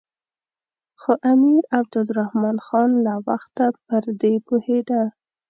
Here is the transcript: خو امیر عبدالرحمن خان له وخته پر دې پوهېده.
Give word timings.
خو 1.01 1.11
امیر 1.31 1.61
عبدالرحمن 1.79 2.57
خان 2.67 2.89
له 3.05 3.13
وخته 3.27 3.65
پر 3.85 4.03
دې 4.21 4.33
پوهېده. 4.47 5.03